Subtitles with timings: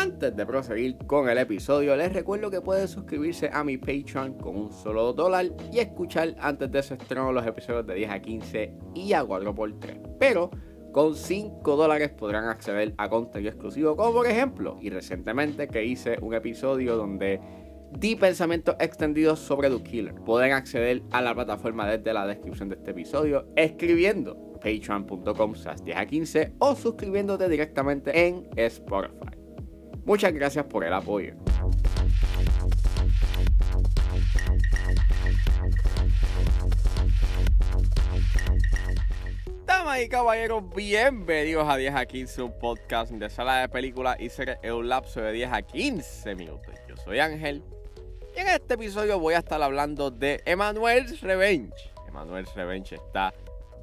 [0.00, 4.54] Antes de proseguir con el episodio, les recuerdo que pueden suscribirse a mi Patreon con
[4.54, 8.74] un solo dólar y escuchar antes de ese estreno los episodios de 10 a 15
[8.94, 10.16] y a 4x3.
[10.20, 10.52] Pero
[10.92, 16.16] con 5 dólares podrán acceder a contenido exclusivo, como por ejemplo, y recientemente que hice
[16.22, 17.40] un episodio donde
[17.90, 20.14] di pensamientos extendidos sobre The Killer.
[20.14, 25.54] Pueden acceder a la plataforma desde la descripción de este episodio escribiendo patreon.com
[25.84, 29.27] 10 a 15 o suscribiéndote directamente en Spotify.
[30.08, 31.34] Muchas gracias por el apoyo.
[39.66, 44.30] Damas y caballeros, bienvenidos a 10 a 15, un podcast de sala de películas y
[44.30, 46.74] series en un lapso de 10 a 15 minutos.
[46.88, 47.62] Yo soy Ángel
[48.34, 51.74] y en este episodio voy a estar hablando de Emmanuel's Revenge.
[52.08, 53.34] Emmanuel's Revenge está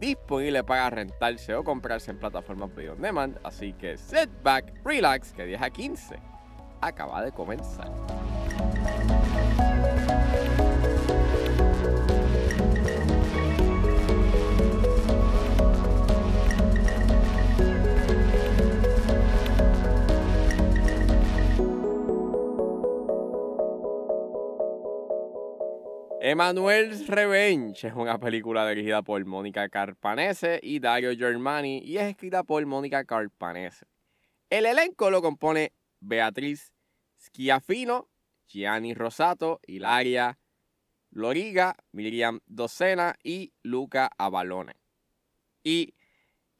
[0.00, 3.38] disponible para rentarse o comprarse en plataformas video on demand.
[3.44, 6.18] Así que sit back, relax, que 10 a 15
[6.80, 7.90] acaba de comenzar.
[26.30, 32.44] Emanuel's Revenge es una película dirigida por Mónica Carpanese y Dario Germani y es escrita
[32.44, 33.84] por Mónica Carpanese.
[34.48, 36.72] El elenco lo compone Beatriz
[37.18, 38.08] Schiaffino,
[38.46, 40.38] Gianni Rosato, Hilaria
[41.10, 44.74] Loriga, Miriam Docena y Luca Avalone.
[45.64, 45.94] Y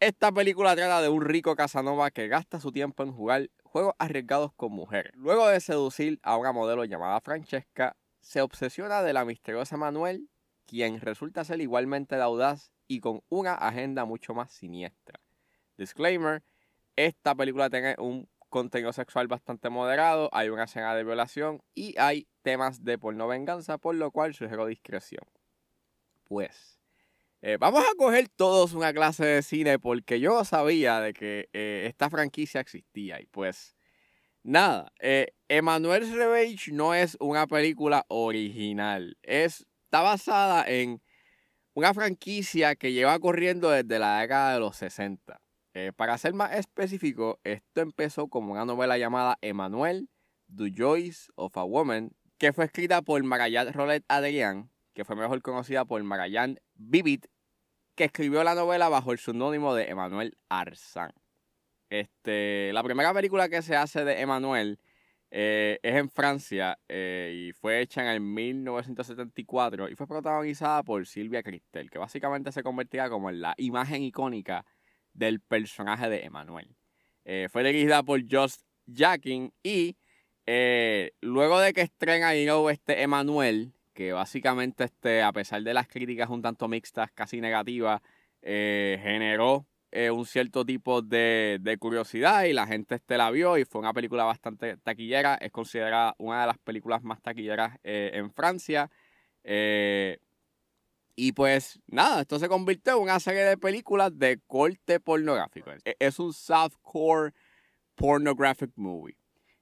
[0.00, 4.52] esta película trata de un rico Casanova que gasta su tiempo en jugar juegos arriesgados
[4.52, 5.12] con mujeres.
[5.14, 10.28] Luego de seducir a una modelo llamada Francesca, se obsesiona de la misteriosa Manuel,
[10.66, 15.20] quien resulta ser igualmente audaz y con una agenda mucho más siniestra.
[15.76, 16.42] Disclaimer,
[16.96, 22.28] esta película tiene un contenido sexual bastante moderado, hay una escena de violación y hay
[22.42, 25.24] temas de porno venganza, por lo cual sugiero discreción.
[26.24, 26.80] Pues,
[27.42, 31.84] eh, vamos a coger todos una clase de cine porque yo sabía de que eh,
[31.86, 33.76] esta franquicia existía y pues
[34.42, 39.18] Nada, eh, Revenge no es una película original.
[39.22, 41.02] Es, está basada en
[41.74, 45.40] una franquicia que lleva corriendo desde la década de los 60.
[45.74, 50.08] Eh, para ser más específico, esto empezó como una novela llamada Emmanuel,
[50.54, 55.42] The Joys of a Woman, que fue escrita por Magallanes Rolet Adrián, que fue mejor
[55.42, 57.24] conocida por Magallanes Vivid,
[57.94, 61.12] que escribió la novela bajo el seudónimo de Emmanuel Arzán.
[61.90, 64.78] Este, la primera película que se hace de Emmanuel
[65.32, 71.04] eh, es en Francia eh, y fue hecha en el 1974 y fue protagonizada por
[71.06, 74.64] Silvia Cristel, que básicamente se convertía como en la imagen icónica
[75.12, 76.76] del personaje de Emmanuel.
[77.24, 78.54] Eh, fue dirigida por Josh
[78.86, 79.96] Jackin y
[81.20, 85.86] luego de que estrena y nuevo este Emmanuel, que básicamente este, a pesar de las
[85.86, 88.00] críticas un tanto mixtas, casi negativas,
[88.42, 93.80] generó eh, un cierto tipo de, curiosidad y la gente este la vio y fue
[93.80, 95.34] una película bastante taquillera.
[95.34, 98.88] Es considerada una de las películas más taquilleras eh, en Francia.
[99.42, 100.18] Eh,
[101.16, 105.72] y pues nada, esto se convirtió en una serie de películas de corte pornográfico.
[105.84, 107.32] E, es un softcore
[107.96, 109.16] pornographic movie.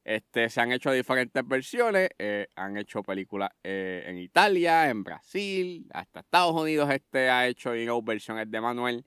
[0.04, 2.10] Este, se han hecho diferentes versiones,
[2.56, 7.72] han hecho películas en Italia, en Brasil, hasta Estados Unidos este ha hecho
[8.02, 9.04] versiones de Manuel.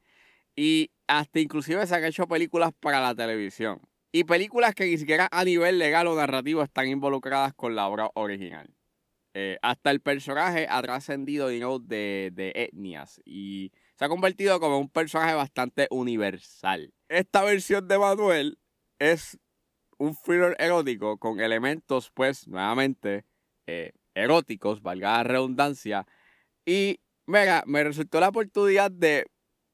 [0.55, 3.81] Y hasta inclusive se han hecho películas para la televisión.
[4.11, 8.09] Y películas que ni siquiera a nivel legal o narrativo están involucradas con la obra
[8.15, 8.73] original.
[9.33, 14.89] Eh, hasta el personaje ha trascendido de, de etnias y se ha convertido como un
[14.89, 16.93] personaje bastante universal.
[17.07, 18.59] Esta versión de Manuel
[18.99, 19.39] es
[19.97, 23.25] un thriller erótico con elementos, pues, nuevamente,
[23.67, 26.05] eh, eróticos, valga la redundancia.
[26.65, 29.27] Y, mira, me resultó la oportunidad de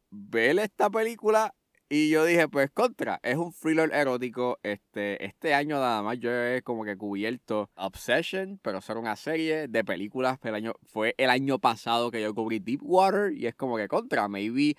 [0.10, 1.54] ver esta película
[1.90, 4.60] y yo dije, pues contra, es un thriller erótico.
[4.62, 9.70] Este, este año nada más yo he como que cubierto Obsession, pero solo una serie
[9.70, 10.38] de películas.
[10.44, 14.28] El año, fue el año pasado que yo cubrí Deepwater y es como que contra,
[14.28, 14.76] maybe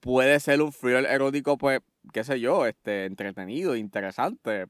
[0.00, 1.80] puede ser un thriller erótico, pues,
[2.12, 4.66] qué sé yo, este, entretenido, interesante.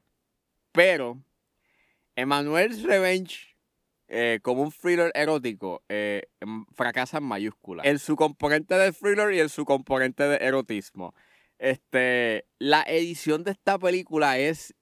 [0.71, 1.21] Pero
[2.15, 3.52] Emmanuel's Revenge
[4.07, 6.23] eh, como un thriller erótico eh,
[6.73, 7.85] fracasa en mayúsculas.
[7.85, 11.13] En su componente de thriller y en su componente de erotismo.
[11.57, 14.75] Este, la edición de esta película es.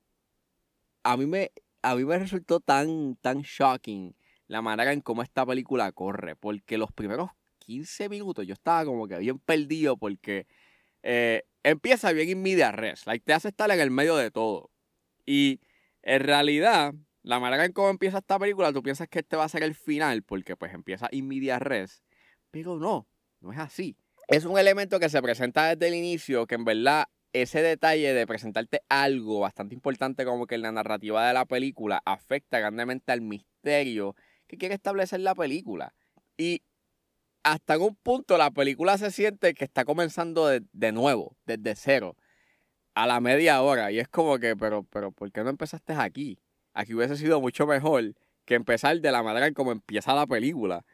[1.04, 1.52] A mí me,
[1.82, 4.16] a mí me resultó tan, tan shocking
[4.48, 6.36] la manera en cómo esta película corre.
[6.36, 7.30] Porque los primeros
[7.60, 10.48] 15 minutos yo estaba como que bien perdido porque
[11.04, 13.06] eh, empieza bien in media res.
[13.06, 14.72] Like, te hace estar en el medio de todo.
[15.26, 15.60] Y
[16.04, 19.50] En realidad, la manera en cómo empieza esta película, tú piensas que este va a
[19.50, 22.04] ser el final, porque pues empieza in media res,
[22.50, 23.08] pero no,
[23.40, 23.98] no es así.
[24.28, 28.28] Es un elemento que se presenta desde el inicio, que en verdad ese detalle de
[28.28, 33.22] presentarte algo bastante importante como que en la narrativa de la película afecta grandemente al
[33.22, 34.16] misterio
[34.48, 35.94] que quiere establecer la película.
[36.38, 36.62] Y
[37.44, 42.18] hasta en un punto la película se siente que está comenzando de, nuevo, desde cero,
[42.94, 43.92] a la media hora.
[43.92, 46.40] Y es como que, pero, pero, ¿por qué no empezaste aquí?
[46.74, 48.14] Aquí hubiese sido mucho mejor
[48.46, 50.86] que empezar de la manera en como empieza la película.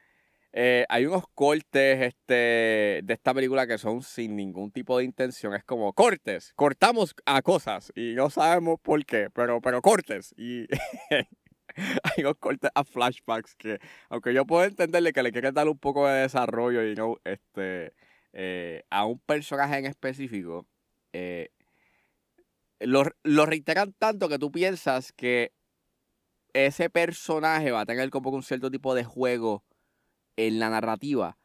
[0.53, 5.53] Eh, hay unos cortes este, de esta película que son sin ningún tipo de intención.
[5.53, 10.33] Es como cortes, cortamos a cosas y no sabemos por qué, pero, pero cortes.
[10.37, 10.65] Y
[12.03, 15.77] hay unos cortes a flashbacks que, aunque yo puedo entenderle que le quieren dar un
[15.77, 16.81] poco de desarrollo
[17.23, 17.93] este,
[18.33, 20.65] eh, a un personaje en específico,
[21.13, 21.51] eh,
[22.79, 25.51] lo, lo reiteran tanto que tú piensas que
[26.65, 29.63] ese personaje va a tener como un cierto tipo de juego
[30.35, 31.37] en la narrativa,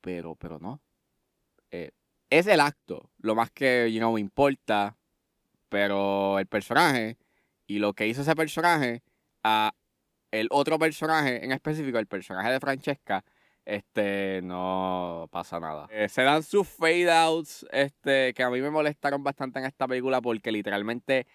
[0.00, 0.80] pero, pero no.
[1.70, 1.90] Eh,
[2.30, 4.96] es el acto, lo más que, you know, importa,
[5.68, 7.18] pero el personaje
[7.66, 9.02] y lo que hizo ese personaje
[9.42, 9.72] a
[10.30, 13.24] el otro personaje en específico, el personaje de Francesca,
[13.64, 15.88] este, no pasa nada.
[15.90, 19.88] Eh, se dan sus fade outs, este, que a mí me molestaron bastante en esta
[19.88, 21.26] película porque literalmente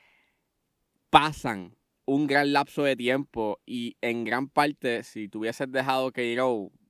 [1.09, 6.35] pasan un gran lapso de tiempo y en gran parte, si tuvieses dejado que,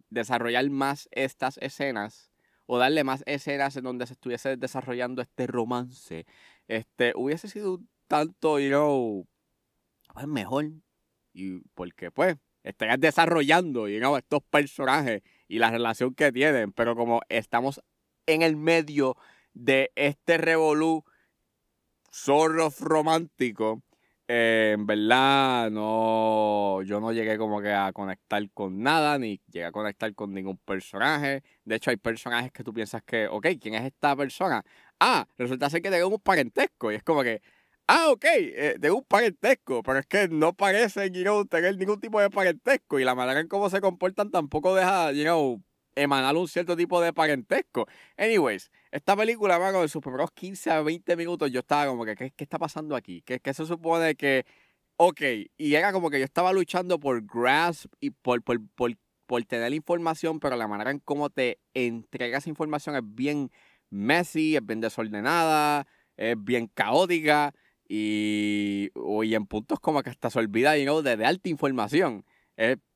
[0.10, 2.32] desarrollar más estas escenas
[2.66, 6.26] o darle más escenas en donde se estuviese desarrollando este romance,
[6.68, 9.28] este, hubiese sido tanto, know,
[10.14, 10.72] pues mejor.
[11.34, 16.96] Y porque, pues, estarías desarrollando, you know, estos personajes y la relación que tienen, pero
[16.96, 17.82] como estamos
[18.26, 19.16] en el medio
[19.54, 21.04] de este revolú
[22.12, 23.84] zorro romántico,
[24.28, 29.66] eh, en verdad, no, yo no llegué como que a conectar con nada, ni llegué
[29.66, 31.44] a conectar con ningún personaje.
[31.64, 34.64] De hecho, hay personajes que tú piensas que, ok, ¿quién es esta persona?
[35.00, 36.92] Ah, resulta ser que tengo un parentesco.
[36.92, 37.42] Y es como que,
[37.88, 42.20] ah, ok, eh, tengo un parentesco, pero es que no parece, you tener ningún tipo
[42.20, 43.00] de parentesco.
[43.00, 45.62] Y la manera en cómo se comportan tampoco deja, you know,
[45.96, 47.88] emanar un cierto tipo de parentesco.
[48.18, 52.16] Anyways, esta película, mano, en sus primeros 15 a 20 minutos yo estaba como que,
[52.16, 53.22] ¿qué, está pasando aquí?
[53.24, 54.46] ¿Qué, se supone que,
[54.96, 55.22] ok,
[55.58, 60.40] y era como que yo estaba luchando por grasp y por, por, por, tener información,
[60.40, 63.52] pero la manera en cómo te entregas información es bien
[63.90, 67.54] messy, es bien desordenada, es bien caótica
[67.90, 68.92] y,
[69.24, 72.24] y en puntos como que hasta se olvida, you de, de alta información.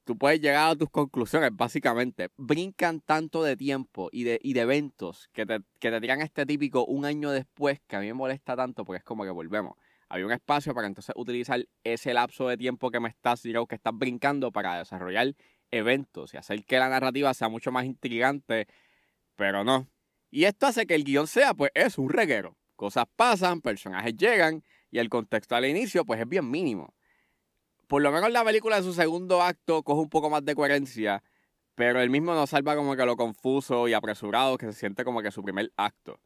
[0.10, 2.30] Tú puedes llegar a tus conclusiones, básicamente.
[2.36, 6.48] Brincan tanto de tiempo y de, y de eventos que te, que te tiran este
[6.48, 9.76] típico un año después, que a mí me molesta tanto porque es como que volvemos.
[10.08, 13.76] Había un espacio para entonces utilizar ese lapso de tiempo que me estás, digamos, que
[13.76, 15.36] estás brincando para desarrollar
[15.70, 18.66] eventos y hacer que la narrativa sea mucho más intrigante,
[19.36, 19.88] pero no.
[20.32, 22.58] Y esto hace que el guion sea, pues, es un reguero.
[22.76, 26.96] Cosas pasan, personajes llegan y el contexto al inicio, pues, es bien mínimo
[27.90, 31.24] por lo menos la película en su segundo acto coge un poco más de coherencia,
[31.74, 35.24] pero el mismo nos salva como que lo confuso y apresurado que se siente como
[35.24, 36.20] que su primer acto.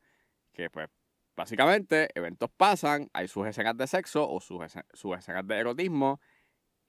[0.51, 0.89] Que pues,
[1.37, 6.19] básicamente, eventos pasan, hay sus escenas de sexo o sus, escenas de erotismo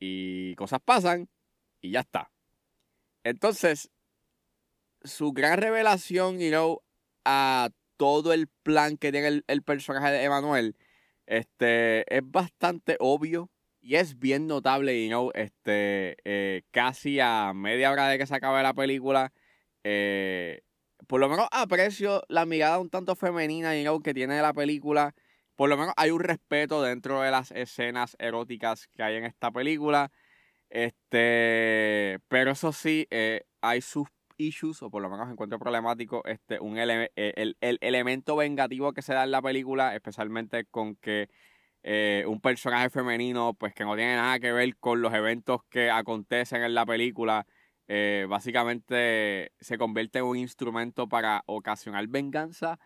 [0.00, 1.28] y cosas pasan
[1.81, 2.33] y ya está.
[3.23, 3.93] Entonces,
[5.04, 6.83] su gran revelación, you know,
[7.25, 10.76] a todo el plan que tiene el, el personaje de Emanuel,
[11.26, 13.50] este, es bastante obvio
[13.85, 18.35] y es bien notable, you know, este, eh, casi a media hora de que se
[18.35, 19.31] acabe la película,
[19.85, 20.62] eh,
[21.07, 25.14] por lo menos aprecio la mirada un tanto femenina, you know, que tiene la película.
[25.55, 29.50] Por lo menos hay un respeto dentro de las escenas eróticas que hay en esta
[29.50, 30.11] película.
[30.71, 36.59] Este, pero eso sí, eh, hay sus issues, o por lo menos encuentro problemático, este,
[36.59, 41.29] un el, el elemento vengativo que se da en la película, especialmente con que
[41.87, 45.91] eh, un personaje femenino pues que no tiene nada que ver con los eventos que
[45.91, 47.47] acontecen en la película.
[47.88, 52.79] Eh, básicamente se convierte en un instrumento para ocasionar venganza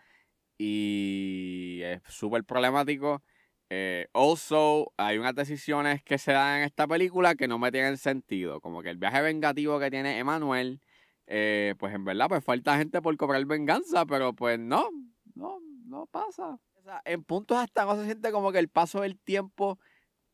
[0.57, 3.23] y es súper problemático.
[3.69, 7.97] Eh, also, hay unas decisiones que se dan en esta película que no me tienen
[7.97, 8.59] sentido.
[8.59, 10.81] Como que el viaje vengativo que tiene Emanuel,
[11.25, 14.89] pues en verdad, pues falta gente por cobrar venganza, pero pues no,
[15.35, 16.59] no, no pasa
[17.05, 19.79] en puntos hasta no se siente como que el paso del tiempo,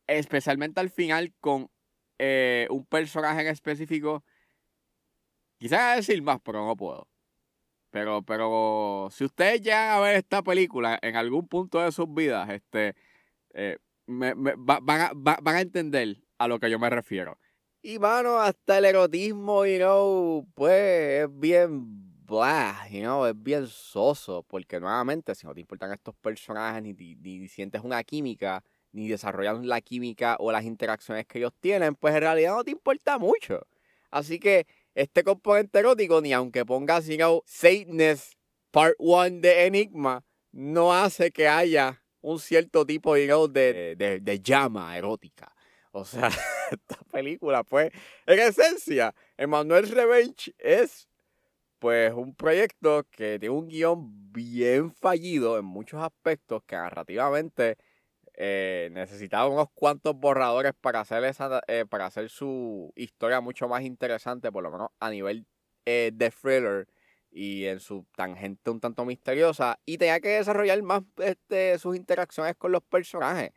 [0.06, 1.70] especialmente al final con
[2.18, 4.24] eh, un personaje en específico.
[5.58, 7.08] Quisiera decir más, pero no puedo.
[7.90, 12.48] Pero, pero si ustedes llegan a ver esta película en algún punto de sus vidas,
[12.50, 12.94] este,
[13.54, 17.38] eh, me, van, a, van a entender a lo que yo me refiero.
[17.82, 23.66] Y mano, hasta el erotismo, you know, pues es bien blah, you know, es bien
[23.68, 29.08] soso, porque nuevamente, si no te importan estos personajes, ni, ni, sientes una química, ni
[29.08, 33.18] desarrollan la química o las interacciones que ellos tienen, pues en realidad no te importa
[33.18, 33.66] mucho.
[34.10, 38.34] Así que este componente erótico, ni aunque pongas, you know, Satanist
[38.70, 44.40] Part 1 de Enigma, no hace que haya un cierto tipo, you de, de, de
[44.40, 45.54] llama erótica.
[45.92, 46.28] O sea,
[46.70, 47.92] esta película, pues,
[48.26, 51.08] en esencia, Emmanuel Revenge es
[51.86, 57.78] pues un proyecto que tiene un guion bien fallido en muchos aspectos que narrativamente
[58.34, 63.82] eh, necesitaba unos cuantos borradores para hacer, esa, eh, para hacer su historia mucho más
[63.82, 65.46] interesante, por lo menos a nivel
[65.84, 66.88] eh, de thriller
[67.30, 69.78] y en su tangente un tanto misteriosa.
[69.86, 73.52] Y tenía que desarrollar más este, sus interacciones con los personajes.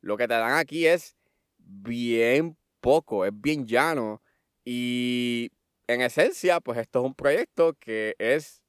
[0.00, 1.18] Lo que te dan aquí es
[1.58, 4.22] bien poco, es bien llano.
[4.64, 5.52] Y
[5.86, 8.62] en esencia, pues esto es un proyecto que es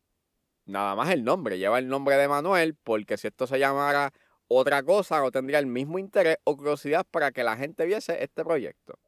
[0.66, 4.12] nada más el nombre, lleva el nombre de Manuel, porque si esto se llamara
[4.48, 8.44] otra cosa, no tendría el mismo interés o curiosidad para que la gente viese este
[8.44, 9.00] proyecto.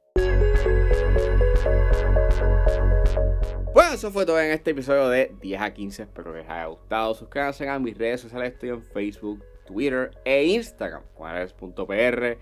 [3.74, 6.04] Bueno, eso fue todo en este episodio de 10 a 15.
[6.04, 7.14] Espero que les haya gustado.
[7.14, 8.54] Suscríbanse a mis redes sociales.
[8.54, 11.04] Estoy en Facebook, Twitter e Instagram.
[11.14, 12.38] Juanes.pr.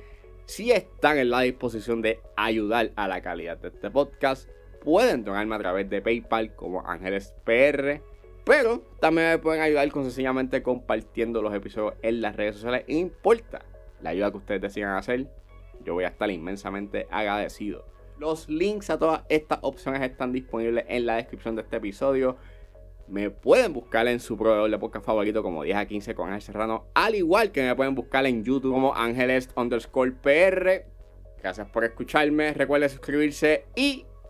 [0.46, 4.50] Si están en la disposición de ayudar a la calidad de este podcast,
[4.86, 8.02] pueden donarme a través de PayPal como Ángeles PR.
[8.46, 12.86] Pero también me pueden ayudar con sencillamente compartiendo los episodios en las redes sociales.
[12.88, 13.66] Importa
[14.02, 15.28] la ayuda que ustedes decidan hacer,
[15.84, 17.86] yo voy a estar inmensamente agradecido.
[18.20, 22.38] Los links a todas estas opciones están disponibles en la descripción de este episodio.
[23.08, 26.42] Me pueden buscar en su proveedor de podcast favorito como 10 a 15 con Ángel
[26.42, 26.86] Serrano.
[26.94, 30.14] Al igual que me pueden buscar en YouTube como Ángeles underscore.
[31.42, 32.54] Gracias por escucharme.
[32.54, 34.06] Recuerden suscribirse y